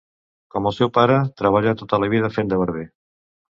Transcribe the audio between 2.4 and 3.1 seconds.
de barber.